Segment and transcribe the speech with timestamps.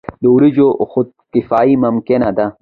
[0.21, 2.47] د وریجو خودکفايي ممکنه ده.